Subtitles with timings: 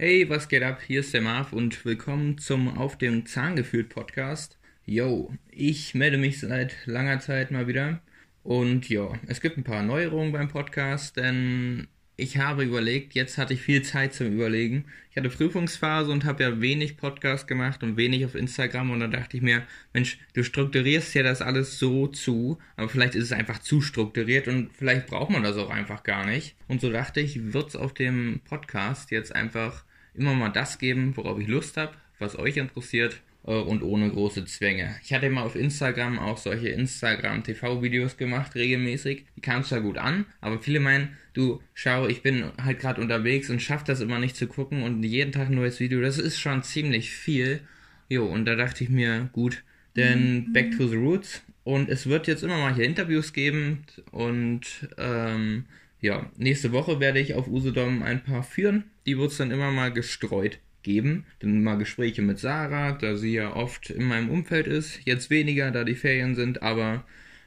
[0.00, 0.80] Hey, was geht ab?
[0.86, 4.56] Hier ist der Marv und willkommen zum Auf dem Zahn gefühlt Podcast.
[4.86, 8.00] Yo, ich melde mich seit langer Zeit mal wieder
[8.44, 13.54] und ja, es gibt ein paar Neuerungen beim Podcast, denn ich habe überlegt, jetzt hatte
[13.54, 14.84] ich viel Zeit zum Überlegen.
[15.10, 19.10] Ich hatte Prüfungsphase und habe ja wenig Podcast gemacht und wenig auf Instagram und dann
[19.10, 23.32] dachte ich mir, Mensch, du strukturierst ja das alles so zu, aber vielleicht ist es
[23.32, 26.54] einfach zu strukturiert und vielleicht braucht man das auch einfach gar nicht.
[26.68, 29.87] Und so dachte ich, wird es auf dem Podcast jetzt einfach
[30.18, 34.44] immer mal das geben, worauf ich Lust habe, was euch interessiert äh, und ohne große
[34.44, 34.96] Zwänge.
[35.02, 39.24] Ich hatte mal auf Instagram auch solche Instagram-TV-Videos gemacht, regelmäßig.
[39.36, 43.50] Die kamen zwar gut an, aber viele meinen, du, schau, ich bin halt gerade unterwegs
[43.50, 46.38] und schaff das immer nicht zu gucken und jeden Tag ein neues Video, das ist
[46.38, 47.60] schon ziemlich viel.
[48.08, 49.62] Jo, und da dachte ich mir, gut,
[49.96, 51.42] denn back to the roots.
[51.64, 55.66] Und es wird jetzt immer mal hier Interviews geben und ähm,
[56.00, 58.84] ja, nächste Woche werde ich auf Usedom ein paar führen.
[59.06, 61.26] Die wird es dann immer mal gestreut geben.
[61.40, 65.00] Dann mal Gespräche mit Sarah, da sie ja oft in meinem Umfeld ist.
[65.04, 67.04] Jetzt weniger, da die Ferien sind, aber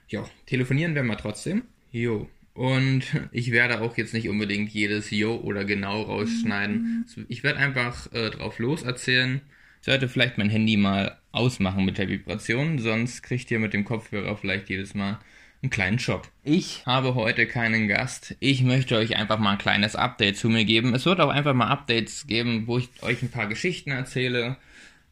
[0.10, 1.64] ja, telefonieren werden wir trotzdem.
[1.92, 2.30] Jo.
[2.54, 7.06] Und ich werde auch jetzt nicht unbedingt jedes Jo oder genau rausschneiden.
[7.30, 9.42] Ich werde einfach äh, drauf los erzählen.
[9.80, 13.86] Ich sollte vielleicht mein Handy mal ausmachen mit der Vibration, sonst kriegt ihr mit dem
[13.86, 15.20] Kopfhörer vielleicht jedes Mal
[15.62, 16.28] einen kleinen Schock.
[16.44, 18.36] Ich habe heute keinen Gast.
[18.40, 20.96] Ich möchte euch einfach mal ein kleines Update zu mir geben.
[20.96, 24.58] Es wird auch einfach mal Updates geben, wo ich euch ein paar Geschichten erzähle,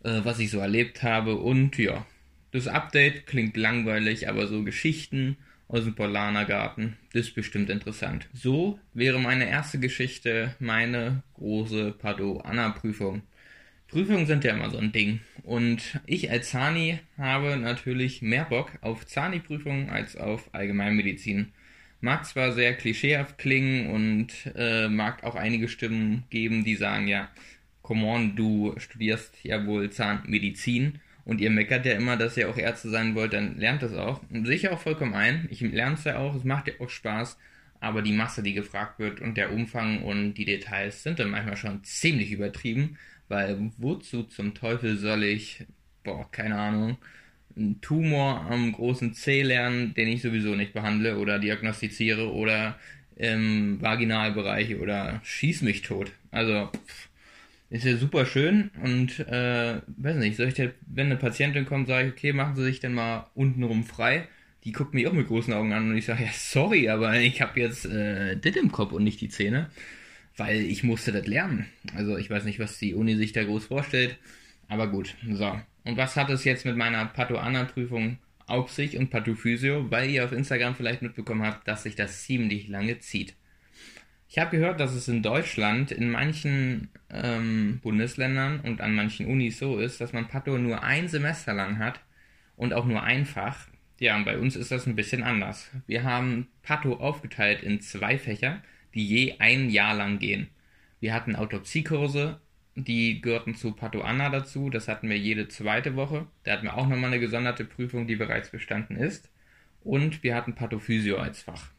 [0.04, 1.36] äh, was ich so erlebt habe.
[1.36, 2.06] Und ja,
[2.52, 8.28] das Update klingt langweilig, aber so Geschichten aus dem Polanergarten, das ist bestimmt interessant.
[8.34, 13.22] So wäre meine erste Geschichte meine große Pado-Anna-Prüfung.
[13.90, 15.20] Prüfungen sind ja immer so ein Ding.
[15.44, 21.54] Und ich als Zani habe natürlich mehr Bock auf Zani-Prüfungen als auf Allgemeinmedizin.
[22.02, 27.30] Mag zwar sehr klischeehaft klingen und äh, mag auch einige Stimmen geben, die sagen, ja,
[27.82, 32.58] come on, du studierst ja wohl Zahnmedizin und ihr meckert ja immer, dass ihr auch
[32.58, 34.22] Ärzte sein wollt, dann lernt es auch.
[34.30, 35.48] Und sicher auch vollkommen ein.
[35.52, 37.38] Ich lerne es ja auch, es macht ja auch Spaß,
[37.80, 41.58] aber die Masse, die gefragt wird und der Umfang und die Details sind dann manchmal
[41.58, 42.98] schon ziemlich übertrieben.
[43.30, 45.66] Weil wozu zum Teufel soll ich,
[46.04, 46.98] boah, keine Ahnung,
[47.56, 52.78] einen Tumor am großen C lernen, den ich sowieso nicht behandle oder diagnostiziere oder
[53.16, 56.12] im Vaginalbereich oder schieß mich tot.
[56.32, 56.70] Also,
[57.70, 61.88] ist ja super schön und äh, weiß nicht, soll ich dir, wenn eine Patientin kommt,
[61.88, 64.28] sage ich, okay, machen Sie sich denn mal untenrum frei.
[64.64, 67.42] Die guckt mich auch mit großen Augen an und ich sage, ja, sorry, aber ich
[67.42, 69.70] habe jetzt äh, das im Kopf und nicht die Zähne
[70.40, 71.66] weil ich musste das lernen.
[71.96, 74.18] Also ich weiß nicht, was die Uni sich da groß vorstellt,
[74.68, 75.16] aber gut.
[75.30, 75.60] So.
[75.84, 78.18] Und was hat es jetzt mit meiner Pato-Ana-Prüfung
[78.48, 82.68] auf sich und Patophysio, weil ihr auf Instagram vielleicht mitbekommen habt, dass sich das ziemlich
[82.68, 83.36] lange zieht.
[84.28, 89.58] Ich habe gehört, dass es in Deutschland in manchen ähm, Bundesländern und an manchen Unis
[89.58, 92.00] so ist, dass man Pato nur ein Semester lang hat
[92.56, 93.68] und auch nur ein Fach.
[94.00, 95.72] Ja, und bei uns ist das ein bisschen anders.
[95.88, 98.62] Wir haben Pato aufgeteilt in zwei Fächer
[98.94, 100.50] die je ein Jahr lang gehen.
[101.00, 102.40] Wir hatten Autopsiekurse,
[102.76, 106.28] die gehörten zu Pato Anna dazu, das hatten wir jede zweite Woche.
[106.44, 109.30] Da hatten wir auch nochmal eine gesonderte Prüfung, die bereits bestanden ist.
[109.84, 111.72] Und wir hatten Pathophysio als Fach.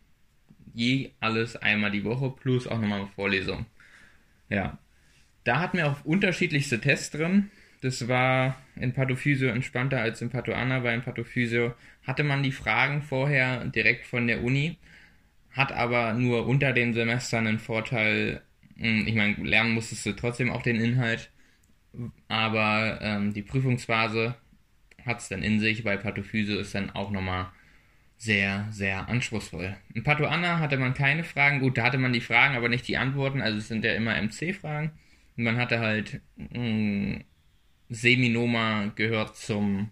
[0.75, 3.66] Je alles einmal die Woche plus auch nochmal eine Vorlesung.
[4.49, 4.78] Ja.
[5.44, 7.50] Da hatten wir auch unterschiedlichste Tests drin.
[7.81, 11.75] Das war in Pathophysio entspannter als in Patho Anna, weil in Pathophysio
[12.06, 14.76] hatte man die Fragen vorher direkt von der Uni
[15.53, 18.43] hat aber nur unter den Semestern einen Vorteil.
[18.77, 21.31] Hm, ich meine, lernen musstest du trotzdem auch den Inhalt,
[22.28, 24.37] aber ähm, die Prüfungsphase
[25.05, 27.50] hat es dann in sich, weil Pathophysio ist dann auch nochmal
[28.16, 29.77] sehr, sehr anspruchsvoll.
[29.94, 32.87] In Patho Anna hatte man keine Fragen, gut, da hatte man die Fragen, aber nicht
[32.87, 34.93] die Antworten, also es sind ja immer MC-Fragen.
[35.37, 37.25] Und man hatte halt mh, hm,
[37.88, 39.91] Seminoma gehört zum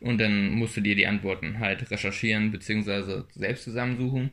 [0.00, 3.24] und dann musst du dir die Antworten halt recherchieren bzw.
[3.34, 4.30] selbst zusammensuchen.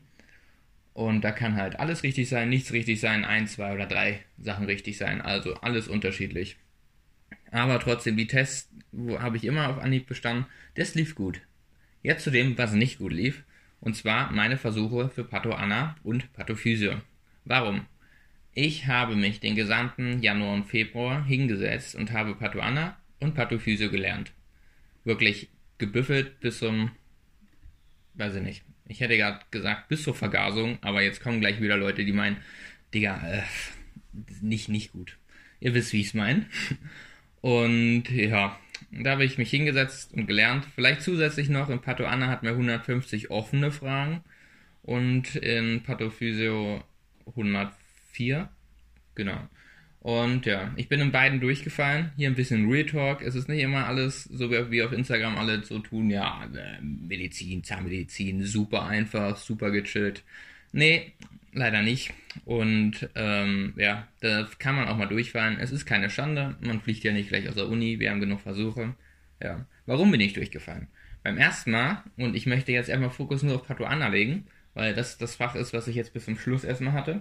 [0.94, 4.66] Und da kann halt alles richtig sein, nichts richtig sein, ein, zwei oder drei Sachen
[4.66, 5.20] richtig sein.
[5.20, 6.56] Also alles unterschiedlich.
[7.50, 8.68] Aber trotzdem, die Tests
[9.18, 10.46] habe ich immer auf Anhieb bestanden.
[10.74, 11.40] Das lief gut.
[12.02, 13.44] Jetzt zu dem, was nicht gut lief.
[13.80, 17.00] Und zwar meine Versuche für Patho Anna und Pathophysio.
[17.44, 17.86] Warum?
[18.52, 23.88] Ich habe mich den gesamten Januar und Februar hingesetzt und habe Patho Anna und Pathophysio
[23.88, 24.32] gelernt.
[25.04, 25.48] Wirklich
[25.78, 26.90] gebüffelt bis zum,
[28.14, 28.64] weiß ich nicht.
[28.86, 32.38] Ich hätte gerade gesagt bis zur Vergasung, aber jetzt kommen gleich wieder Leute, die meinen,
[32.94, 33.42] Digga, äh,
[34.40, 35.18] nicht, nicht gut.
[35.60, 36.46] Ihr wisst, wie ich es meine.
[37.40, 38.58] Und ja,
[38.90, 40.66] da habe ich mich hingesetzt und gelernt.
[40.74, 44.22] Vielleicht zusätzlich noch, in Pato Anna hatten wir 150 offene Fragen
[44.82, 46.82] und in Pathophysio
[47.26, 48.48] 104.
[49.14, 49.48] Genau.
[50.08, 52.12] Und ja, ich bin in beiden durchgefallen.
[52.16, 53.20] Hier ein bisschen Real Talk.
[53.20, 56.08] Es ist nicht immer alles so, wie auf Instagram alle so tun.
[56.08, 60.22] Ja, äh, Medizin, Zahnmedizin, super einfach, super gechillt.
[60.72, 61.12] Nee,
[61.52, 62.14] leider nicht.
[62.46, 65.58] Und ähm, ja, da kann man auch mal durchfallen.
[65.60, 66.56] Es ist keine Schande.
[66.62, 67.98] Man fliegt ja nicht gleich aus der Uni.
[67.98, 68.94] Wir haben genug Versuche.
[69.42, 69.66] Ja.
[69.84, 70.88] Warum bin ich durchgefallen?
[71.22, 75.18] Beim ersten Mal, und ich möchte jetzt erstmal Fokus nur auf Patuana legen, weil das
[75.18, 77.20] das Fach ist, was ich jetzt bis zum Schluss erstmal hatte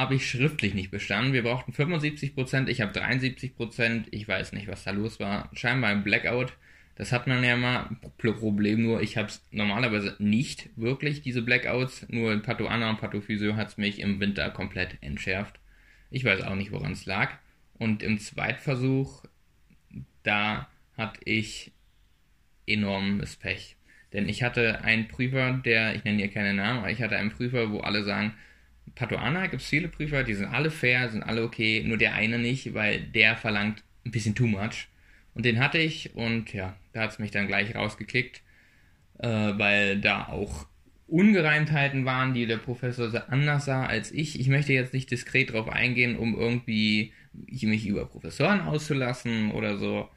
[0.00, 1.34] habe ich schriftlich nicht bestanden.
[1.34, 5.50] Wir brauchten 75%, ich habe 73%, ich weiß nicht, was da los war.
[5.52, 6.54] Scheinbar ein Blackout.
[6.96, 7.96] Das hat man ja mal.
[8.16, 12.06] Problem nur, ich habe es normalerweise nicht wirklich, diese Blackouts.
[12.08, 15.60] Nur in Pato Anna und Pato Physio hat es mich im Winter komplett entschärft.
[16.10, 17.32] Ich weiß auch nicht, woran es lag.
[17.78, 19.24] Und im Zweitversuch,
[20.22, 21.72] da hatte ich
[22.66, 23.76] enormes Pech.
[24.12, 27.30] Denn ich hatte einen Prüfer, der, ich nenne hier keine Namen, aber ich hatte einen
[27.30, 28.34] Prüfer, wo alle sagen,
[28.94, 32.38] Patuana gibt es viele Prüfer, die sind alle fair, sind alle okay, nur der eine
[32.38, 34.88] nicht, weil der verlangt ein bisschen too much.
[35.34, 38.42] Und den hatte ich und ja, da hat es mich dann gleich rausgekickt,
[39.18, 40.66] äh, weil da auch
[41.06, 44.38] Ungereimtheiten waren, die der Professor anders sah als ich.
[44.38, 50.08] Ich möchte jetzt nicht diskret darauf eingehen, um irgendwie mich über Professoren auszulassen oder so,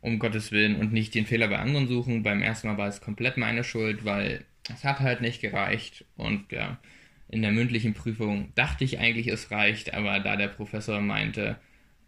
[0.00, 2.22] um Gottes Willen, und nicht den Fehler bei anderen suchen.
[2.22, 6.50] Beim ersten Mal war es komplett meine Schuld, weil es hat halt nicht gereicht und
[6.50, 6.78] ja,
[7.28, 11.56] in der mündlichen Prüfung dachte ich eigentlich, es reicht, aber da der Professor meinte,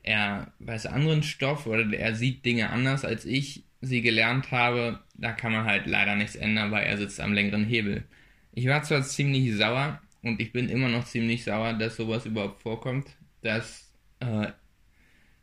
[0.03, 5.33] er weiß anderen Stoff oder er sieht Dinge anders als ich sie gelernt habe, da
[5.33, 8.05] kann man halt leider nichts ändern, weil er sitzt am längeren Hebel.
[8.53, 12.63] Ich war zwar ziemlich sauer und ich bin immer noch ziemlich sauer, dass sowas überhaupt
[12.63, 13.07] vorkommt,
[13.43, 14.49] dass äh,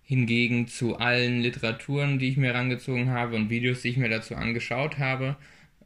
[0.03, 4.35] hingegen zu allen Literaturen, die ich mir rangezogen habe und Videos, die ich mir dazu
[4.35, 5.37] angeschaut habe,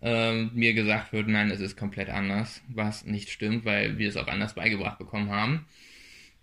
[0.02, 4.18] äh, mir gesagt wird, nein, es ist komplett anders, was nicht stimmt, weil wir es
[4.18, 5.66] auch anders beigebracht bekommen haben.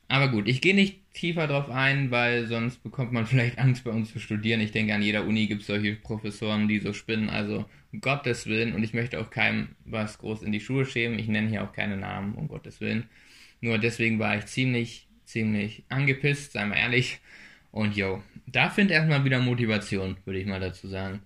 [0.08, 3.90] Aber gut, ich gehe nicht tiefer drauf ein, weil sonst bekommt man vielleicht Angst bei
[3.90, 4.60] uns zu studieren.
[4.60, 7.30] Ich denke, an jeder Uni gibt es solche Professoren, die so spinnen.
[7.30, 8.74] Also um Gottes Willen.
[8.74, 11.18] Und ich möchte auch keinem was groß in die Schuhe schämen.
[11.18, 13.08] Ich nenne hier auch keine Namen, um Gottes Willen.
[13.60, 17.20] Nur deswegen war ich ziemlich, ziemlich angepisst, sei mal ehrlich.
[17.72, 21.20] Und yo, da findet erstmal wieder Motivation, würde ich mal dazu sagen.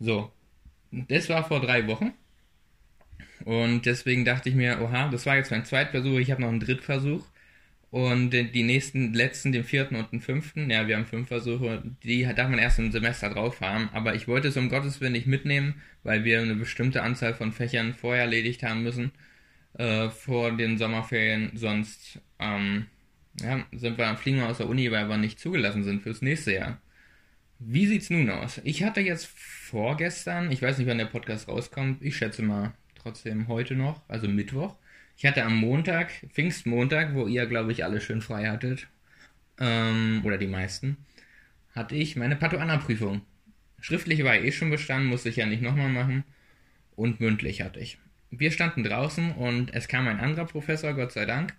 [0.00, 0.32] So,
[1.08, 2.12] das war vor drei Wochen.
[3.44, 6.60] Und deswegen dachte ich mir, oha, das war jetzt mein Zweitversuch, ich habe noch einen
[6.60, 7.24] Drittversuch.
[7.90, 12.24] Und die nächsten, letzten, den vierten und den fünften, ja, wir haben fünf Versuche, die
[12.34, 13.88] darf man erst im Semester drauf haben.
[13.92, 17.52] Aber ich wollte es um Gottes Willen nicht mitnehmen, weil wir eine bestimmte Anzahl von
[17.52, 19.12] Fächern vorher erledigt haben müssen,
[19.74, 21.52] äh, vor den Sommerferien.
[21.54, 22.86] Sonst, ähm,
[23.40, 26.54] ja, sind wir, fliegen wir aus der Uni, weil wir nicht zugelassen sind fürs nächste
[26.54, 26.80] Jahr.
[27.66, 28.60] Wie sieht's nun aus?
[28.64, 33.48] Ich hatte jetzt vorgestern, ich weiß nicht, wann der Podcast rauskommt, ich schätze mal trotzdem
[33.48, 34.76] heute noch, also Mittwoch.
[35.16, 38.88] Ich hatte am Montag, Pfingstmontag, wo ihr, glaube ich, alle schön frei hattet,
[39.58, 40.98] ähm, oder die meisten,
[41.74, 43.22] hatte ich meine Patoana-Prüfung.
[43.80, 46.24] Schriftlich war ich eh schon bestanden, musste ich ja nicht nochmal machen.
[46.96, 47.96] Und mündlich hatte ich.
[48.30, 51.54] Wir standen draußen und es kam ein anderer Professor, Gott sei Dank.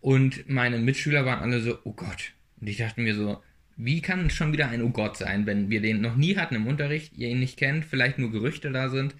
[0.00, 2.32] Und meine Mitschüler waren alle so, oh Gott.
[2.60, 3.42] Und ich dachte mir so,
[3.78, 6.66] wie kann schon wieder ein Oh Gott sein, wenn wir den noch nie hatten im
[6.66, 9.14] Unterricht, ihr ihn nicht kennt, vielleicht nur Gerüchte da sind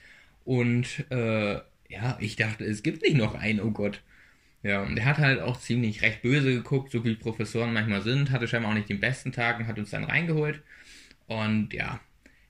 [0.44, 1.55] und äh,
[1.88, 4.02] ja, ich dachte, es gibt nicht noch ein Oh Gott.
[4.62, 8.30] Ja, und er hat halt auch ziemlich recht böse geguckt, so wie Professoren manchmal sind,
[8.33, 10.62] hatte scheinbar auch nicht den besten Tag und hat uns dann reingeholt.
[11.26, 12.00] Und ja,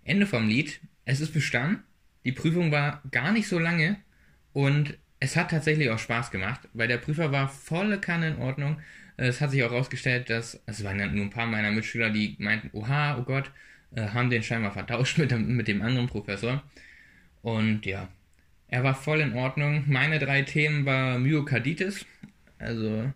[0.04, 0.80] Ende vom Lied.
[1.04, 1.82] Es ist bestanden.
[2.24, 3.96] Die Prüfung war gar nicht so lange
[4.52, 8.78] und es hat tatsächlich auch Spaß gemacht, weil der Prüfer war volle Kanne in Ordnung.
[9.18, 12.70] Es hat sich auch herausgestellt, dass, es waren nur ein paar meiner Mitschüler, die meinten,
[12.72, 13.50] oha, oh Gott,
[13.94, 16.62] äh, haben den scheinbar vertauscht mit dem, mit dem anderen Professor.
[17.42, 18.08] Und ja,
[18.68, 19.84] er war voll in Ordnung.
[19.88, 22.06] Meine drei Themen war Myokarditis,
[22.58, 23.12] also,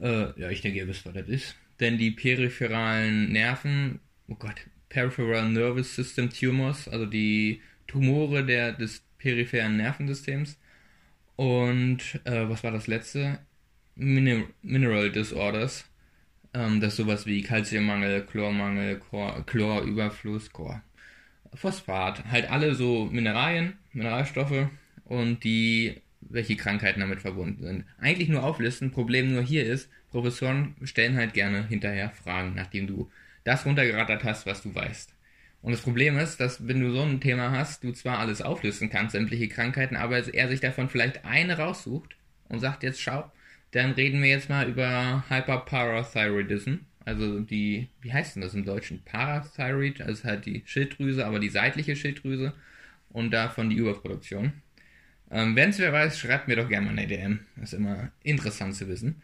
[0.00, 1.56] äh, ja, ich denke, ihr wisst, was das ist.
[1.80, 9.02] Denn die peripheralen Nerven, oh Gott, Peripheral Nervous System Tumors, also die Tumore der, des
[9.18, 10.58] peripheren Nervensystems.
[11.36, 13.38] Und äh, was war das letzte?
[13.94, 15.84] Mineral, Mineral Disorders.
[16.54, 20.82] Ähm, das ist sowas wie Kalziummangel, Chlormangel, Chlor, Chlorüberfluss, Chlor,
[21.54, 22.24] Phosphat.
[22.30, 24.68] Halt alle so Mineralien, Mineralstoffe
[25.04, 27.84] und die, welche Krankheiten damit verbunden sind.
[27.98, 28.90] Eigentlich nur auflisten.
[28.90, 33.10] Problem nur hier ist, Professoren stellen halt gerne hinterher Fragen, nachdem du
[33.44, 35.14] das runtergerattert hast, was du weißt.
[35.62, 38.88] Und das Problem ist, dass wenn du so ein Thema hast, du zwar alles auflisten
[38.88, 42.16] kannst, sämtliche Krankheiten, aber er sich davon vielleicht eine raussucht
[42.48, 43.30] und sagt jetzt, schau,
[43.72, 46.74] dann reden wir jetzt mal über Hyperparathyroidism.
[47.04, 49.02] Also die, wie heißt denn das im Deutschen?
[49.04, 52.52] Parathyroid, also halt die Schilddrüse, aber die seitliche Schilddrüse
[53.10, 54.52] und davon die Überproduktion.
[55.30, 57.40] Ähm, Wenn es wer weiß, schreibt mir doch gerne mal eine DM.
[57.62, 59.22] Ist immer interessant zu wissen.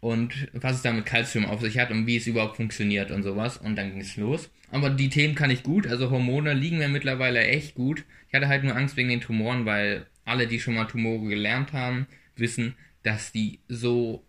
[0.00, 3.22] und was es da mit Calcium auf sich hat und wie es überhaupt funktioniert und
[3.22, 3.56] sowas.
[3.58, 4.50] Und dann ging es los.
[4.70, 8.04] Aber die Themen kann ich gut, also Hormone liegen mir mittlerweile echt gut.
[8.28, 11.72] Ich hatte halt nur Angst wegen den Tumoren, weil alle, die schon mal Tumore gelernt
[11.72, 12.06] haben,
[12.36, 14.24] wissen, dass die so,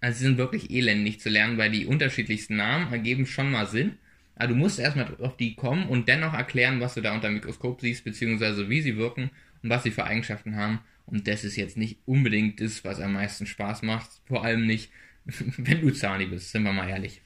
[0.00, 3.96] also sie sind wirklich elendig zu lernen, weil die unterschiedlichsten Namen ergeben schon mal Sinn.
[4.34, 7.34] Aber du musst erstmal auf die kommen und dennoch erklären, was du da unter dem
[7.34, 9.30] Mikroskop siehst, beziehungsweise wie sie wirken
[9.62, 10.80] und was sie für Eigenschaften haben.
[11.06, 14.08] Und das ist jetzt nicht unbedingt das, was am meisten Spaß macht.
[14.26, 14.90] Vor allem nicht,
[15.24, 17.20] wenn du Zahni bist, sind wir mal ehrlich.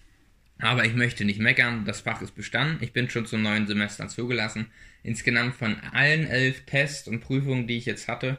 [0.58, 2.82] Aber ich möchte nicht meckern, das Fach ist bestanden.
[2.82, 4.66] Ich bin schon zum neuen Semester zugelassen.
[5.02, 8.38] Insgesamt von allen elf Tests und Prüfungen, die ich jetzt hatte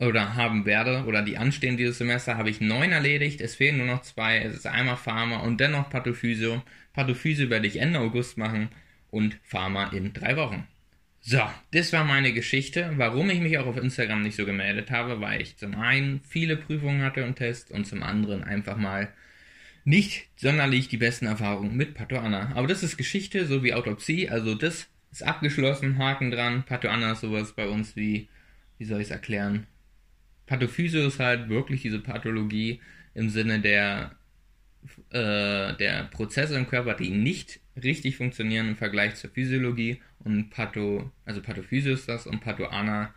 [0.00, 3.40] oder haben werde oder die anstehen dieses Semester, habe ich neun erledigt.
[3.40, 4.38] Es fehlen nur noch zwei.
[4.38, 6.62] Es ist einmal Pharma und dennoch Pathophysio.
[6.94, 8.70] Pathophysio werde ich Ende August machen
[9.10, 10.66] und Pharma in drei Wochen.
[11.20, 11.42] So,
[11.72, 12.92] das war meine Geschichte.
[12.96, 16.56] Warum ich mich auch auf Instagram nicht so gemeldet habe, weil ich zum einen viele
[16.56, 19.12] Prüfungen hatte und Tests und zum anderen einfach mal
[19.84, 22.52] nicht sonderlich die besten Erfahrungen mit Patoana.
[22.54, 24.30] Aber das ist Geschichte, so wie Autopsie.
[24.30, 26.62] Also das ist abgeschlossen, Haken dran.
[26.64, 28.28] Patoana ist sowas bei uns wie,
[28.78, 29.66] wie soll ich es erklären?
[30.50, 32.80] Pathophysio ist halt wirklich diese Pathologie
[33.14, 34.16] im Sinne der,
[35.10, 41.12] äh, der Prozesse im Körper, die nicht richtig funktionieren im Vergleich zur Physiologie und Patho,
[41.24, 43.14] also Pathophysio ist das und Pathoana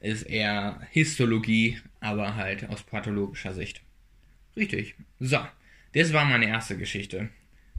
[0.00, 3.80] ist eher Histologie, aber halt aus pathologischer Sicht.
[4.56, 4.96] Richtig.
[5.20, 5.38] So,
[5.94, 7.28] das war meine erste Geschichte.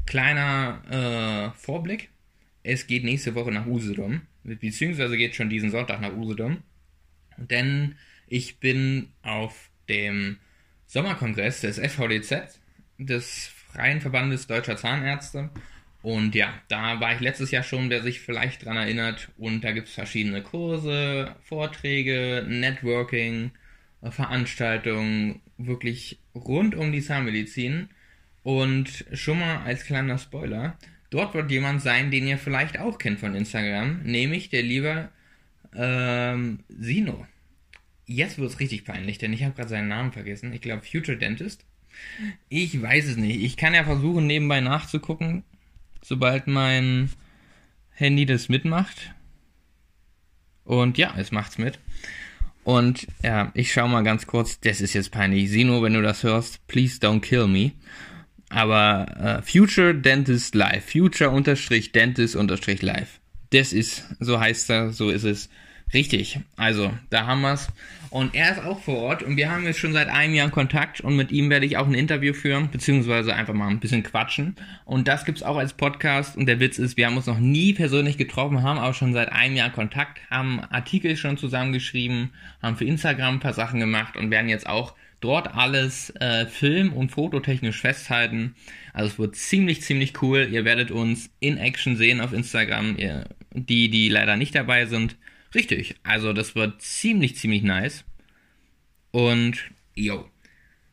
[0.05, 2.09] Kleiner äh, Vorblick.
[2.63, 6.63] Es geht nächste Woche nach Usedom, beziehungsweise geht schon diesen Sonntag nach Usedom.
[7.35, 7.95] Denn
[8.33, 10.37] ich bin auf dem
[10.87, 12.59] Sommerkongress des FVDZ,
[12.97, 15.51] des Freien Verbandes Deutscher Zahnärzte.
[16.01, 19.29] Und ja, da war ich letztes Jahr schon, wer sich vielleicht dran erinnert.
[19.37, 23.51] Und da gibt es verschiedene Kurse, Vorträge, Networking,
[24.01, 27.89] Veranstaltungen, wirklich rund um die Zahnmedizin.
[28.41, 30.79] Und schon mal als kleiner Spoiler,
[31.11, 35.09] dort wird jemand sein, den ihr vielleicht auch kennt von Instagram, nämlich der liebe
[35.75, 37.27] ähm, Sino.
[38.13, 40.53] Jetzt wird es richtig peinlich, denn ich habe gerade seinen Namen vergessen.
[40.53, 41.65] Ich glaube Future Dentist.
[42.47, 43.41] Ich weiß es nicht.
[43.41, 45.43] Ich kann ja versuchen, nebenbei nachzugucken,
[46.03, 47.09] sobald mein
[47.89, 49.15] Handy das mitmacht.
[50.63, 51.79] Und ja, es macht's mit.
[52.63, 54.59] Und ja, ich schau mal ganz kurz.
[54.59, 55.49] Das ist jetzt peinlich.
[55.49, 57.71] Sino, wenn du das hörst, please don't kill me.
[58.49, 63.19] Aber äh, Future Dentist Live, Future unterstrich Dentist unterstrich Live.
[63.49, 65.49] Das ist, so heißt er, so ist es.
[65.93, 66.39] Richtig.
[66.57, 67.67] Also, da haben wir's.
[68.09, 71.01] Und er ist auch vor Ort und wir haben jetzt schon seit einem Jahr Kontakt
[71.01, 74.55] und mit ihm werde ich auch ein Interview führen, beziehungsweise einfach mal ein bisschen quatschen.
[74.85, 77.73] Und das gibt's auch als Podcast und der Witz ist, wir haben uns noch nie
[77.73, 82.29] persönlich getroffen, haben auch schon seit einem Jahr Kontakt, haben Artikel schon zusammengeschrieben,
[82.61, 86.93] haben für Instagram ein paar Sachen gemacht und werden jetzt auch dort alles äh, film-
[86.93, 88.53] und fototechnisch festhalten.
[88.93, 90.49] Also es wird ziemlich, ziemlich cool.
[90.51, 92.95] Ihr werdet uns in Action sehen auf Instagram.
[92.97, 93.23] Ihr,
[93.53, 95.15] die, die leider nicht dabei sind.
[95.53, 95.95] Richtig.
[96.03, 98.05] Also das wird ziemlich, ziemlich nice.
[99.11, 100.29] Und, yo.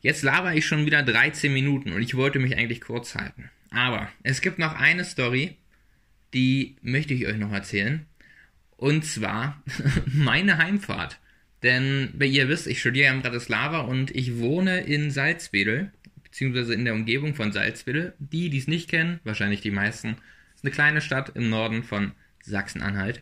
[0.01, 3.49] Jetzt laber ich schon wieder 13 Minuten und ich wollte mich eigentlich kurz halten.
[3.69, 5.57] Aber es gibt noch eine Story,
[6.33, 8.05] die möchte ich euch noch erzählen.
[8.77, 9.61] Und zwar
[10.05, 11.19] meine Heimfahrt.
[11.61, 15.91] Denn, wie ihr wisst, ich studiere in Bratislava und ich wohne in Salzwedel,
[16.23, 18.13] beziehungsweise in der Umgebung von Salzwedel.
[18.17, 20.17] Die, die es nicht kennen, wahrscheinlich die meisten,
[20.55, 23.21] ist eine kleine Stadt im Norden von Sachsen-Anhalt.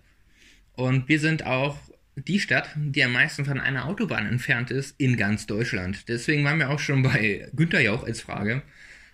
[0.79, 1.77] Und wir sind auch
[2.15, 6.07] die Stadt, die am meisten von einer Autobahn entfernt ist in ganz Deutschland.
[6.07, 8.62] Deswegen waren wir auch schon bei Günther Jauch als Frage.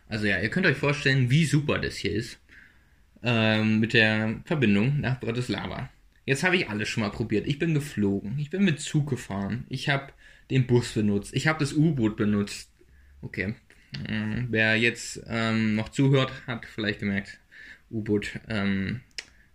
[0.07, 2.37] Also ja, ihr könnt euch vorstellen, wie super das hier ist
[3.23, 5.89] ähm, mit der Verbindung nach Bratislava.
[6.27, 7.47] Jetzt habe ich alles schon mal probiert.
[7.47, 8.37] Ich bin geflogen.
[8.37, 9.65] Ich bin mit Zug gefahren.
[9.67, 10.13] Ich habe
[10.51, 11.33] den Bus benutzt.
[11.33, 12.69] Ich habe das U-Boot benutzt.
[13.23, 13.55] Okay.
[14.07, 17.39] Ähm, wer jetzt ähm, noch zuhört, hat vielleicht gemerkt,
[17.89, 19.01] U-Boot ähm,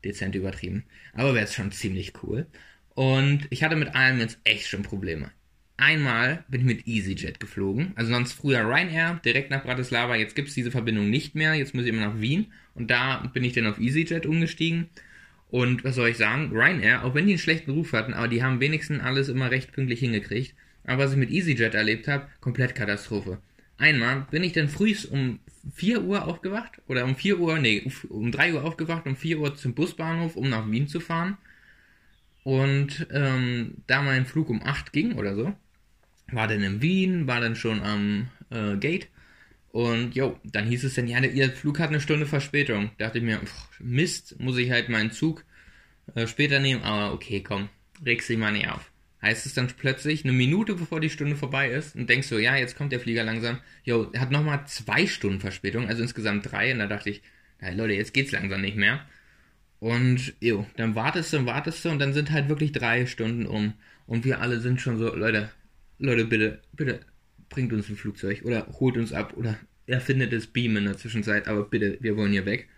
[0.04, 0.84] dezent übertrieben.
[1.12, 2.46] Aber wäre es schon ziemlich cool.
[2.94, 5.30] Und ich hatte mit allem jetzt echt schon Probleme.
[5.76, 7.92] Einmal bin ich mit EasyJet geflogen.
[7.94, 10.14] Also sonst früher Ryanair, direkt nach Bratislava.
[10.16, 11.54] Jetzt gibt es diese Verbindung nicht mehr.
[11.54, 12.52] Jetzt muss ich immer nach Wien.
[12.74, 14.90] Und da bin ich dann auf EasyJet umgestiegen.
[15.48, 16.50] Und was soll ich sagen?
[16.52, 19.72] Ryanair, auch wenn die einen schlechten Ruf hatten, aber die haben wenigstens alles immer recht
[19.72, 20.54] pünktlich hingekriegt.
[20.84, 23.38] Aber was ich mit EasyJet erlebt habe, komplett Katastrophe.
[23.80, 25.40] Einmal bin ich dann früh um
[25.74, 29.56] 4 Uhr aufgewacht, oder um 4 Uhr, nee, um 3 Uhr aufgewacht, um 4 Uhr
[29.56, 31.38] zum Busbahnhof, um nach Wien zu fahren.
[32.44, 35.52] Und ähm, da mein Flug um 8 ging oder so,
[36.30, 39.08] war dann in Wien, war dann schon am äh, Gate
[39.72, 42.90] und jo, dann hieß es dann, ja, ihr Flug hat eine Stunde Verspätung.
[42.98, 45.44] Da dachte ich mir, pff, Mist, muss ich halt meinen Zug
[46.14, 47.68] äh, später nehmen, aber okay, komm,
[48.04, 48.90] regst dich mal nicht auf.
[49.22, 52.56] Heißt es dann plötzlich eine Minute bevor die Stunde vorbei ist und denkst so, ja,
[52.56, 53.58] jetzt kommt der Flieger langsam.
[53.84, 56.72] Jo, er hat nochmal zwei Stunden Verspätung, also insgesamt drei.
[56.72, 57.22] Und da dachte ich,
[57.58, 59.04] hey Leute, jetzt geht's langsam nicht mehr.
[59.78, 63.46] Und jo, dann wartest du und wartest du und dann sind halt wirklich drei Stunden
[63.46, 63.74] um.
[64.06, 65.50] Und wir alle sind schon so, Leute,
[65.98, 67.00] Leute, bitte, bitte,
[67.48, 71.48] bringt uns ein Flugzeug oder holt uns ab oder erfindet das Beam in der Zwischenzeit,
[71.48, 72.68] aber bitte, wir wollen hier weg.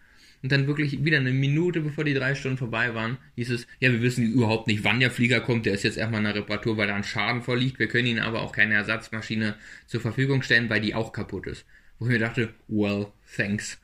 [0.42, 3.92] Und dann wirklich wieder eine Minute bevor die drei Stunden vorbei waren, hieß es, ja,
[3.92, 5.66] wir wissen überhaupt nicht, wann der Flieger kommt.
[5.66, 7.78] Der ist jetzt erstmal in der Reparatur, weil da ein Schaden vorliegt.
[7.78, 9.54] Wir können ihnen aber auch keine Ersatzmaschine
[9.86, 11.64] zur Verfügung stellen, weil die auch kaputt ist.
[11.98, 13.06] Wo ich mir dachte, well,
[13.36, 13.80] thanks.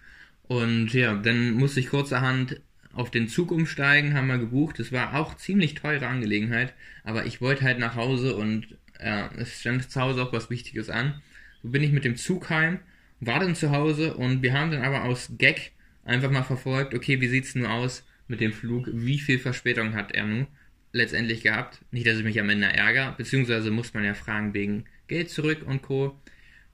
[0.48, 2.60] Und ja, dann musste ich kurzerhand
[2.92, 4.80] auf den Zug umsteigen, haben wir gebucht.
[4.80, 6.74] Das war auch ziemlich teure Angelegenheit,
[7.04, 10.90] aber ich wollte halt nach Hause und ja, es stand zu Hause auch was Wichtiges
[10.90, 11.22] an.
[11.62, 12.80] So bin ich mit dem Zug heim,
[13.20, 15.72] war dann zu Hause und wir haben dann aber aus Gag
[16.08, 20.12] einfach mal verfolgt, okay, wie sieht's nur aus mit dem Flug, wie viel Verspätung hat
[20.12, 20.46] er nun
[20.92, 21.80] letztendlich gehabt?
[21.90, 25.62] Nicht, dass ich mich am Ende ärgere, beziehungsweise muss man ja fragen wegen Geld zurück
[25.66, 26.18] und Co.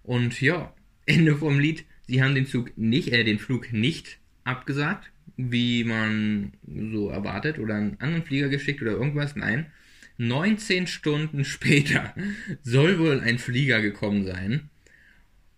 [0.02, 0.74] Und ja,
[1.06, 6.52] Ende vom Lied, sie haben den Zug nicht, äh, den Flug nicht abgesagt, wie man
[6.66, 9.66] so erwartet, oder einen anderen Flieger geschickt oder irgendwas, nein.
[10.16, 12.14] 19 Stunden später
[12.62, 14.70] soll wohl ein Flieger gekommen sein.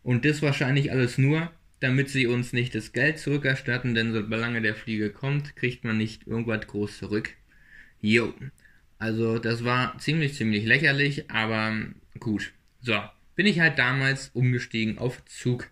[0.03, 4.75] Und das wahrscheinlich alles nur, damit sie uns nicht das Geld zurückerstatten, denn solange der
[4.75, 7.31] Flieger kommt, kriegt man nicht irgendwas groß zurück.
[8.01, 8.33] Jo.
[8.99, 11.77] Also das war ziemlich, ziemlich lächerlich, aber
[12.19, 12.53] gut.
[12.81, 12.99] So,
[13.35, 15.69] bin ich halt damals umgestiegen auf Zug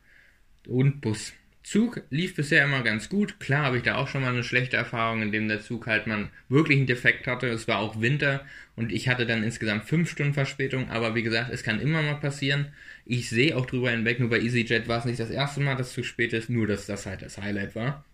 [0.66, 1.32] und Bus.
[1.64, 3.40] Zug lief bisher immer ganz gut.
[3.40, 6.28] Klar habe ich da auch schon mal eine schlechte Erfahrung, indem der Zug halt mal
[6.50, 7.48] wirklich einen Defekt hatte.
[7.48, 8.44] Es war auch Winter
[8.76, 10.90] und ich hatte dann insgesamt fünf Stunden Verspätung.
[10.90, 12.66] Aber wie gesagt, es kann immer mal passieren.
[13.06, 14.20] Ich sehe auch drüber hinweg.
[14.20, 16.50] Nur bei EasyJet war es nicht das erste Mal, dass es zu spät ist.
[16.50, 18.04] Nur, dass das halt das Highlight war.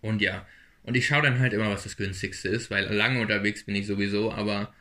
[0.00, 0.46] Und ja,
[0.84, 3.88] und ich schaue dann halt immer, was das günstigste ist, weil lange unterwegs bin ich
[3.88, 4.32] sowieso.
[4.32, 4.72] Aber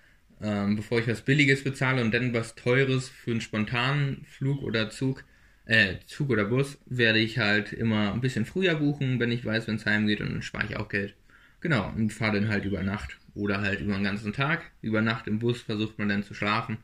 [0.43, 4.91] ähm, bevor ich was Billiges bezahle und dann was Teures für einen spontanen Flug oder
[4.91, 5.23] Zug,
[5.69, 9.67] äh, Zug oder Bus, werde ich halt immer ein bisschen früher buchen, wenn ich weiß,
[9.67, 11.13] wenn es heimgeht und dann spare ich auch Geld.
[11.61, 14.71] Genau, und fahre dann halt über Nacht oder halt über den ganzen Tag.
[14.81, 16.77] Über Nacht im Bus versucht man dann zu schlafen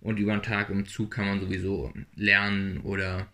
[0.00, 3.26] und über den Tag im Zug kann man sowieso lernen oder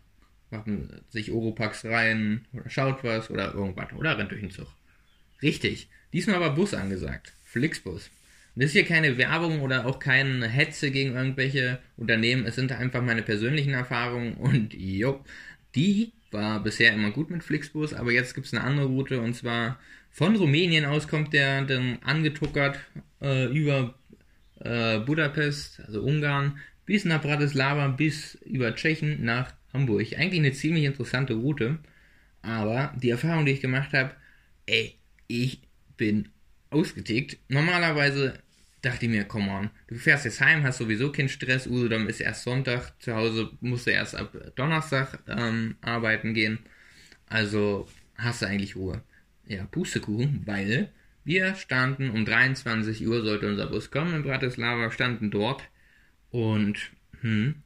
[0.51, 4.69] machen sich Oropax rein oder schaut was oder irgendwas oder rennt durch den Zug.
[5.43, 7.35] Richtig, diesmal war Bus angesagt.
[7.43, 8.11] Flixbus.
[8.57, 12.47] Das ist hier keine Werbung oder auch keine Hetze gegen irgendwelche Unternehmen.
[12.47, 15.25] Es sind einfach meine persönlichen Erfahrungen und jo,
[15.75, 19.35] die war bisher immer gut mit Flixbus, aber jetzt gibt es eine andere Route und
[19.35, 19.79] zwar
[20.11, 22.79] von Rumänien aus kommt der dann angetuckert
[23.21, 23.95] äh, über
[24.61, 30.07] äh, Budapest, also Ungarn, bis nach Bratislava, bis über Tschechien nach Hamburg.
[30.17, 31.79] Eigentlich eine ziemlich interessante Route,
[32.43, 34.13] aber die Erfahrung, die ich gemacht habe,
[34.67, 34.95] ey,
[35.27, 35.63] ich
[35.97, 36.29] bin
[36.75, 37.39] ausgetickt.
[37.49, 38.39] Normalerweise
[38.83, 42.21] dachte ich mir, come on, du fährst jetzt heim, hast sowieso keinen Stress, Usedom ist
[42.21, 46.59] erst Sonntag, zu Hause musst du erst ab Donnerstag ähm, arbeiten gehen,
[47.27, 49.03] also hast du eigentlich Ruhe.
[49.47, 50.91] Ja, Pustekuchen, weil
[51.25, 55.63] wir standen um 23 Uhr, sollte unser Bus kommen in Bratislava, standen dort
[56.31, 57.57] und hm,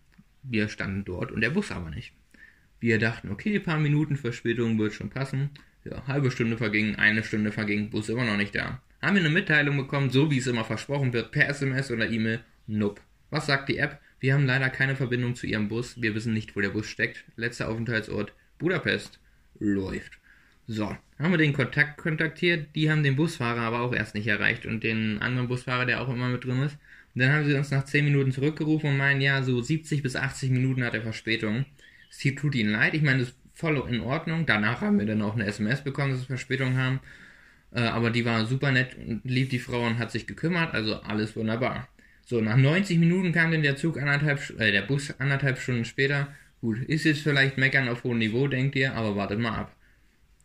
[0.43, 2.13] wir standen dort und der Bus aber nicht.
[2.81, 5.51] Wir dachten, okay, ein paar Minuten Verspätung wird schon passen.
[5.85, 8.81] Ja, halbe Stunde verging, eine Stunde verging, Bus immer noch nicht da.
[9.01, 12.41] Haben wir eine Mitteilung bekommen, so wie es immer versprochen wird, per SMS oder E-Mail?
[12.67, 13.01] Nope.
[13.31, 14.01] Was sagt die App?
[14.19, 16.03] Wir haben leider keine Verbindung zu Ihrem Bus.
[16.03, 17.25] Wir wissen nicht, wo der Bus steckt.
[17.37, 19.21] Letzter Aufenthaltsort Budapest.
[19.61, 20.19] Läuft.
[20.67, 22.75] So, haben wir den Kontakt kontaktiert.
[22.75, 26.09] Die haben den Busfahrer aber auch erst nicht erreicht und den anderen Busfahrer, der auch
[26.09, 26.77] immer mit drin ist.
[27.15, 30.17] Und dann haben sie uns nach 10 Minuten zurückgerufen und meinen, ja, so 70 bis
[30.17, 31.67] 80 Minuten hat er Verspätung.
[32.11, 32.95] Es tut ihnen leid.
[32.95, 34.45] Ich meine, das ist voll in Ordnung.
[34.45, 36.99] Danach haben wir dann auch eine SMS bekommen, dass wir Verspätung haben.
[37.73, 40.97] Äh, aber die war super nett und lieb die Frau und hat sich gekümmert, also
[41.03, 41.89] alles wunderbar.
[42.25, 46.29] So, nach 90 Minuten kam dann der Zug anderthalb, äh, der Bus anderthalb Stunden später.
[46.61, 49.75] Gut, ist jetzt vielleicht meckern auf hohem Niveau, denkt ihr, aber wartet mal ab.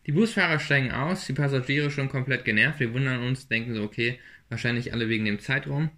[0.06, 2.80] Die Busfahrer steigen aus, die Passagiere schon komplett genervt.
[2.80, 5.90] Wir wundern uns, denken so, okay, wahrscheinlich alle wegen dem Zeitraum,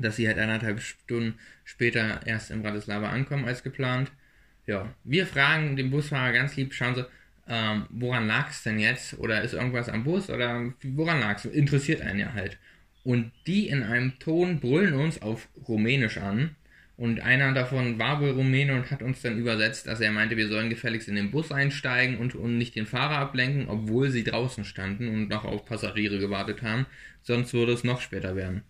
[0.00, 4.10] dass sie halt anderthalb Stunden später erst in Bratislava ankommen als geplant.
[4.66, 7.04] Ja, wir fragen den Busfahrer ganz lieb, schauen Sie,
[7.48, 9.18] ähm, woran lag es denn jetzt?
[9.18, 10.30] Oder ist irgendwas am Bus?
[10.30, 11.44] Oder woran lag es?
[11.44, 12.58] Interessiert einen ja halt.
[13.04, 16.56] Und die in einem Ton brüllen uns auf Rumänisch an.
[16.96, 20.48] Und einer davon war wohl Rumäne und hat uns dann übersetzt, dass er meinte, wir
[20.48, 24.64] sollen gefälligst in den Bus einsteigen und, und nicht den Fahrer ablenken, obwohl sie draußen
[24.64, 26.86] standen und noch auf Passagiere gewartet haben.
[27.22, 28.62] Sonst würde es noch später werden.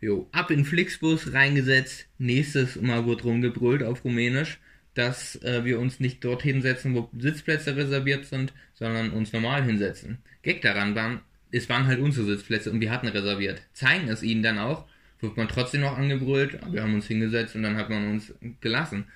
[0.00, 2.06] Jo, ab in Flixbus reingesetzt.
[2.18, 4.58] Nächstes Mal wurde rumgebrüllt auf Rumänisch
[4.96, 10.18] dass äh, wir uns nicht dort hinsetzen, wo Sitzplätze reserviert sind, sondern uns normal hinsetzen.
[10.42, 13.62] Gag daran war, es waren halt unsere Sitzplätze und wir hatten reserviert.
[13.72, 14.86] Zeigen es ihnen dann auch
[15.20, 16.58] wird man trotzdem noch angebrüllt.
[16.70, 19.06] Wir haben uns hingesetzt und dann hat man uns gelassen.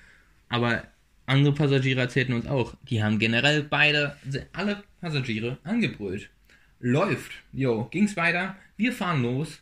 [0.49, 0.83] Aber
[1.25, 4.17] andere Passagiere erzählten uns auch, die haben generell beide,
[4.53, 6.29] alle Passagiere angebrüllt.
[6.79, 7.31] Läuft.
[7.53, 8.55] Jo, ging's weiter.
[8.75, 9.61] Wir fahren los.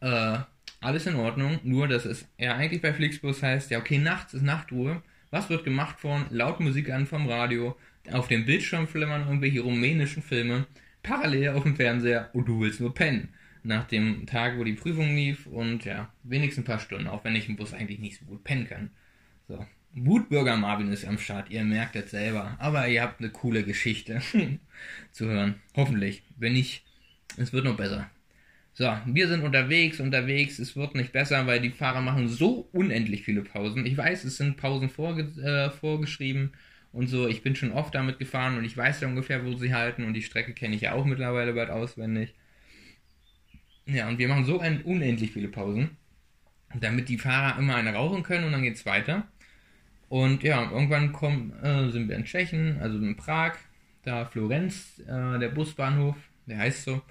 [0.00, 0.38] Äh,
[0.80, 1.58] alles in Ordnung.
[1.62, 5.02] Nur, dass es ja eigentlich bei Flixbus heißt, ja, okay, nachts ist Nachtruhe.
[5.30, 7.76] Was wird gemacht von laut Musik an vom Radio?
[8.10, 10.66] Auf dem Bildschirm flimmern irgendwelche rumänischen Filme.
[11.02, 13.28] Parallel auf dem Fernseher und du willst nur pennen.
[13.62, 17.36] Nach dem Tag, wo die Prüfung lief und ja, wenigstens ein paar Stunden, auch wenn
[17.36, 18.90] ich im Bus eigentlich nicht so gut pennen kann.
[19.46, 22.56] So, Wutbürger Marvin ist am Start, ihr merkt es selber.
[22.58, 24.22] Aber ihr habt eine coole Geschichte
[25.12, 25.56] zu hören.
[25.76, 26.22] Hoffentlich.
[26.38, 26.84] Wenn nicht,
[27.36, 28.10] es wird noch besser.
[28.78, 30.60] So, wir sind unterwegs, unterwegs.
[30.60, 33.84] Es wird nicht besser, weil die Fahrer machen so unendlich viele Pausen.
[33.84, 36.52] Ich weiß, es sind Pausen vorge äh, vorgeschrieben
[36.92, 37.26] und so.
[37.26, 40.14] Ich bin schon oft damit gefahren und ich weiß ja ungefähr, wo sie halten und
[40.14, 42.34] die Strecke kenne ich ja auch mittlerweile bald auswendig.
[43.86, 45.96] Ja, und wir machen so ein unendlich viele Pausen,
[46.78, 49.26] damit die Fahrer immer eine rauchen können und dann geht es weiter.
[50.08, 53.56] Und ja, irgendwann kommen, äh, sind wir in Tschechien, also in Prag,
[54.04, 56.14] da Florenz, äh, der Busbahnhof,
[56.46, 57.02] der heißt so.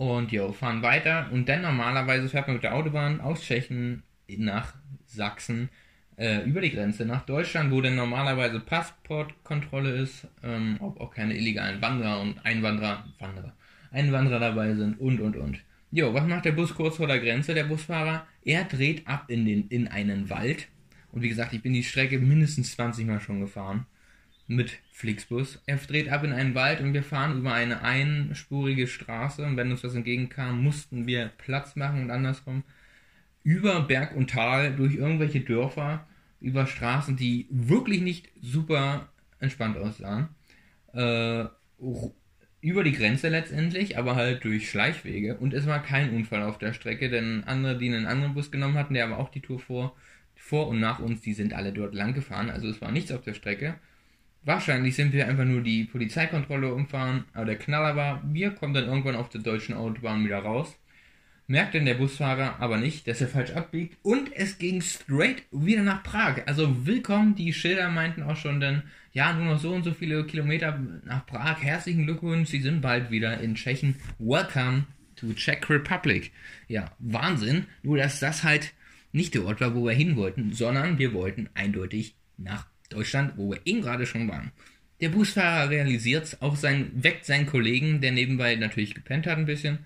[0.00, 1.28] Und ja, fahren weiter.
[1.30, 4.72] Und dann normalerweise fährt man mit der Autobahn aus Tschechien nach
[5.04, 5.68] Sachsen
[6.16, 11.36] äh, über die Grenze nach Deutschland, wo dann normalerweise Passportkontrolle ist, ähm, ob auch keine
[11.36, 13.52] illegalen Wanderer und Einwanderer, Wanderer,
[13.90, 15.58] Einwanderer dabei sind und und und.
[15.90, 18.26] Jo, was macht der Bus kurz vor der Grenze, der Busfahrer?
[18.42, 20.68] Er dreht ab in, den, in einen Wald
[21.12, 23.84] und wie gesagt, ich bin die Strecke mindestens 20 Mal schon gefahren
[24.50, 25.62] mit Flixbus.
[25.66, 29.70] Er dreht ab in einen Wald und wir fahren über eine einspurige Straße und wenn
[29.70, 32.64] uns was entgegenkam, mussten wir Platz machen und andersrum
[33.44, 36.06] über Berg und Tal durch irgendwelche Dörfer,
[36.40, 39.08] über Straßen, die wirklich nicht super
[39.38, 40.28] entspannt aussahen.
[40.94, 41.44] Äh,
[42.60, 45.36] über die Grenze letztendlich, aber halt durch Schleichwege.
[45.36, 48.74] Und es war kein Unfall auf der Strecke, denn andere, die einen anderen Bus genommen
[48.74, 49.96] hatten, der aber auch die Tour vor,
[50.34, 53.22] vor und nach uns, die sind alle dort lang gefahren, also es war nichts auf
[53.22, 53.76] der Strecke.
[54.42, 58.86] Wahrscheinlich sind wir einfach nur die Polizeikontrolle umfahren, aber der Knaller war, wir kommen dann
[58.86, 60.78] irgendwann auf der deutschen Autobahn wieder raus.
[61.46, 65.82] Merkt denn der Busfahrer aber nicht, dass er falsch abbiegt und es ging straight wieder
[65.82, 66.42] nach Prag.
[66.46, 70.24] Also willkommen, die Schilder meinten auch schon dann, ja, nur noch so und so viele
[70.24, 71.60] Kilometer nach Prag.
[71.60, 73.96] Herzlichen Glückwunsch, Sie sind bald wieder in Tschechien.
[74.18, 74.84] Welcome
[75.16, 76.32] to Czech Republic.
[76.66, 77.66] Ja, Wahnsinn.
[77.82, 78.72] Nur, dass das halt
[79.12, 83.50] nicht der Ort war, wo wir hin wollten, sondern wir wollten eindeutig nach Deutschland, wo
[83.50, 84.52] wir eben gerade schon waren.
[85.00, 89.78] Der Busfahrer realisiert auch sein, weckt seinen Kollegen, der nebenbei natürlich gepennt hat ein bisschen,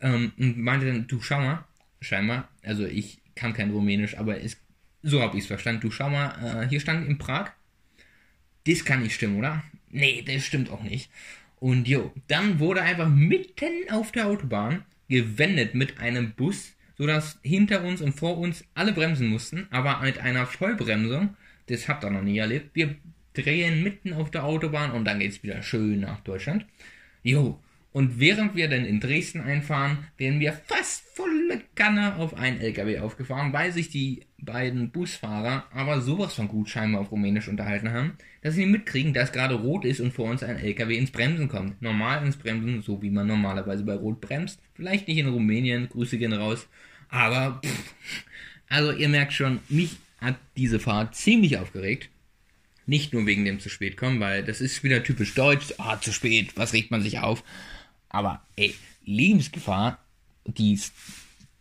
[0.00, 1.64] ähm, und meinte dann, du schau mal,
[2.00, 4.56] scheinbar, also ich kann kein Rumänisch, aber es,
[5.02, 7.52] so habe ich es verstanden, du schau mal, äh, hier stand in Prag,
[8.66, 9.62] das kann nicht stimmen, oder?
[9.90, 11.10] Nee, das stimmt auch nicht.
[11.60, 17.84] Und jo, dann wurde einfach mitten auf der Autobahn gewendet mit einem Bus, sodass hinter
[17.84, 21.36] uns und vor uns alle bremsen mussten, aber mit einer Vollbremsung.
[21.70, 22.70] Das habt ihr noch nie erlebt.
[22.74, 22.96] Wir
[23.34, 26.66] drehen mitten auf der Autobahn und dann geht es wieder schön nach Deutschland.
[27.22, 27.60] Jo,
[27.92, 33.00] und während wir dann in Dresden einfahren, werden wir fast volle Kanne auf einen LKW
[33.00, 38.12] aufgefahren, weil sich die beiden Busfahrer aber sowas von gut scheinbar auf Rumänisch unterhalten haben,
[38.42, 41.82] dass sie mitkriegen, dass gerade rot ist und vor uns ein LKW ins Bremsen kommt.
[41.82, 44.60] Normal ins Bremsen, so wie man normalerweise bei Rot bremst.
[44.74, 46.68] Vielleicht nicht in Rumänien, Grüße gehen raus.
[47.08, 47.94] Aber, pff,
[48.68, 52.08] also ihr merkt schon, mich hat diese Fahrt ziemlich aufgeregt.
[52.86, 55.74] Nicht nur wegen dem zu spät kommen, weil das ist wieder typisch deutsch.
[55.78, 57.44] Ah, zu spät, was regt man sich auf?
[58.08, 59.98] Aber ey, Lebensgefahr,
[60.44, 60.78] die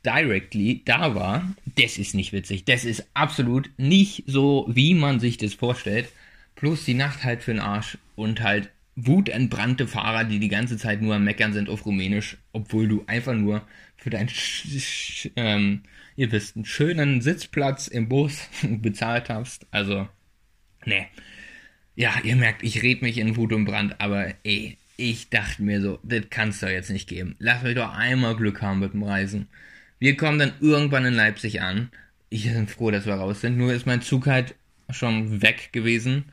[0.06, 2.66] directly da war, das ist nicht witzig.
[2.66, 6.10] Das ist absolut nicht so, wie man sich das vorstellt.
[6.56, 8.70] Plus die Nacht halt für den Arsch und halt
[9.06, 13.34] wutentbrannte Fahrer, die die ganze Zeit nur am Meckern sind auf Rumänisch, obwohl du einfach
[13.34, 14.30] nur für deinen,
[15.36, 15.84] ähm,
[16.16, 19.68] ihr wisst, einen schönen Sitzplatz im Bus bezahlt hast.
[19.72, 20.08] Also,
[20.86, 21.08] ne.
[21.96, 25.82] Ja, ihr merkt, ich red mich in Wut und Brand, aber ey, ich dachte mir
[25.82, 27.36] so, das kannst du jetzt nicht geben.
[27.40, 29.48] Lass mich doch einmal Glück haben mit dem Reisen.
[29.98, 31.90] Wir kommen dann irgendwann in Leipzig an.
[32.30, 33.58] Ich bin froh, dass wir raus sind.
[33.58, 34.56] Nur ist mein Zug halt
[34.90, 36.26] schon weg gewesen,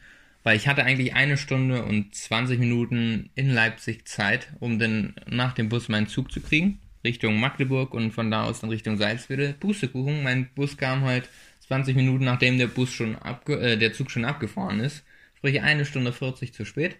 [0.46, 5.54] weil ich hatte eigentlich eine Stunde und 20 Minuten in Leipzig Zeit, um dann nach
[5.54, 9.54] dem Bus meinen Zug zu kriegen, Richtung Magdeburg und von da aus dann Richtung Salzwedel.
[9.54, 11.28] Pustekuchen, mein Bus kam halt
[11.66, 15.02] 20 Minuten nachdem der Bus schon abge äh, der Zug schon abgefahren ist,
[15.34, 16.94] sprich eine Stunde 40 zu spät.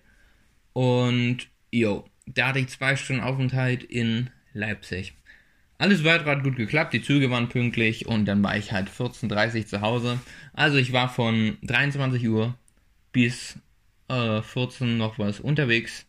[0.73, 5.15] Und Jo, da hatte ich zwei Stunden Aufenthalt in Leipzig.
[5.79, 9.57] Alles weiter hat gut geklappt, die Züge waren pünktlich und dann war ich halt 14.30
[9.57, 10.19] Uhr zu Hause.
[10.53, 12.57] Also ich war von 23 Uhr
[13.17, 13.59] bis
[14.09, 16.05] äh, 14 noch was unterwegs.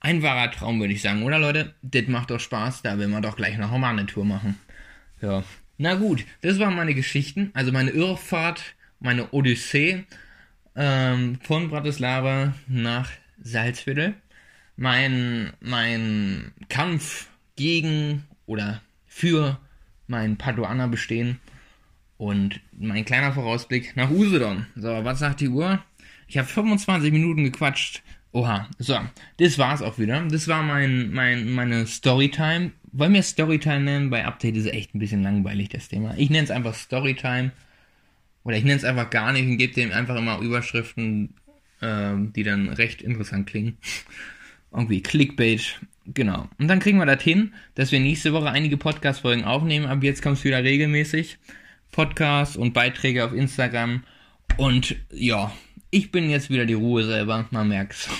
[0.00, 1.74] Ein wahrer Traum, würde ich sagen, oder Leute?
[1.82, 4.58] Das macht doch Spaß, da will man doch gleich noch eine Tour machen.
[5.20, 5.44] Ja,
[5.76, 10.04] Na gut, das waren meine Geschichten, also meine Irrfahrt, meine Odyssee
[10.74, 13.10] ähm, von Bratislava nach
[13.42, 14.14] Salzwedel.
[14.78, 19.60] Mein, mein Kampf gegen oder für
[20.06, 21.38] mein Paduana bestehen
[22.16, 24.64] und mein kleiner Vorausblick nach Usedom.
[24.74, 25.84] So, was sagt die Uhr?
[26.26, 28.02] Ich habe 25 Minuten gequatscht.
[28.32, 28.98] Oha, so,
[29.38, 30.20] das war's auch wieder.
[30.26, 32.72] Das war mein, mein, meine Storytime.
[32.92, 34.10] Wollen wir Storytime nennen?
[34.10, 36.14] Bei Update ist echt ein bisschen langweilig, das Thema.
[36.18, 37.52] Ich nenne es einfach Storytime.
[38.44, 41.34] Oder ich nenne es einfach gar nicht und gebe dem einfach immer Überschriften,
[41.80, 43.78] äh, die dann recht interessant klingen.
[44.72, 45.80] Irgendwie Clickbait.
[46.06, 46.48] Genau.
[46.58, 49.86] Und dann kriegen wir das hin, dass wir nächste Woche einige Podcast-Folgen aufnehmen.
[49.86, 51.38] Ab jetzt kommt es wieder regelmäßig.
[51.90, 54.04] Podcasts und Beiträge auf Instagram.
[54.58, 55.52] Und ja,
[55.96, 58.10] ich bin jetzt wieder die Ruhe selber, man merkt's.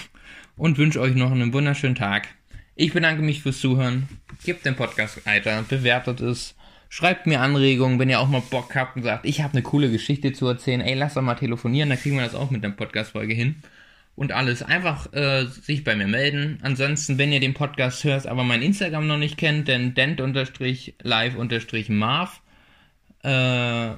[0.57, 2.27] Und wünsche euch noch einen wunderschönen Tag.
[2.75, 4.09] Ich bedanke mich fürs Zuhören.
[4.45, 6.55] Gebt den Podcast weiter, bewertet es.
[6.89, 9.91] Schreibt mir Anregungen, wenn ihr auch mal Bock habt und sagt, ich habe eine coole
[9.91, 10.81] Geschichte zu erzählen.
[10.81, 13.57] Ey, lass doch mal telefonieren, dann kriegen wir das auch mit der Podcast-Folge hin.
[14.15, 14.63] Und alles.
[14.63, 16.61] Einfach äh, sich bei mir melden.
[16.63, 20.31] Ansonsten, wenn ihr den Podcast hört, aber mein Instagram noch nicht kennt, dann dent-live-marv
[23.23, 23.91] äh,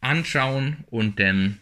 [0.00, 1.58] anschauen und dann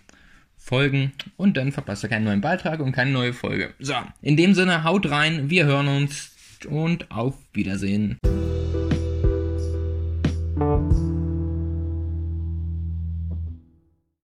[0.67, 3.73] folgen und dann verpasst ihr keinen neuen Beitrag und keine neue Folge.
[3.79, 6.33] So, in dem Sinne, haut rein, wir hören uns
[6.69, 8.19] und auf Wiedersehen.